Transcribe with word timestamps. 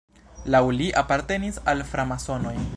Laŭ 0.55 0.61
li 0.77 0.87
apartenis 1.03 1.61
al 1.75 1.87
framasonoj. 1.93 2.59